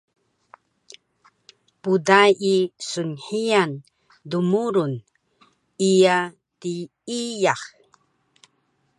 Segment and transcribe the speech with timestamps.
[1.81, 2.43] Pdai
[2.89, 3.71] snhiyan
[4.29, 4.93] dmurun,
[5.89, 6.17] iya
[6.59, 7.61] tiiyax